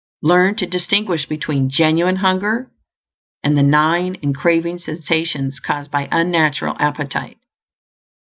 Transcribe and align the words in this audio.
Learn 0.23 0.55
to 0.55 0.65
distinguish 0.65 1.27
between 1.27 1.69
genuine 1.69 2.15
hunger 2.15 2.71
and 3.43 3.55
the 3.55 3.61
gnawing 3.61 4.17
and 4.23 4.33
craving 4.35 4.79
sensations 4.79 5.59
caused 5.59 5.91
by 5.91 6.07
unnatural 6.11 6.75
appetite. 6.79 7.37